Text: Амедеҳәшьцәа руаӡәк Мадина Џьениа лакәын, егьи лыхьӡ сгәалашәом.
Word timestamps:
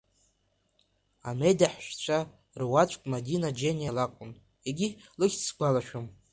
Амедеҳәшьцәа 1.29 2.17
руаӡәк 2.59 3.01
Мадина 3.11 3.49
Џьениа 3.57 3.95
лакәын, 3.97 4.31
егьи 4.67 4.89
лыхьӡ 5.19 5.41
сгәалашәом. 5.47 6.07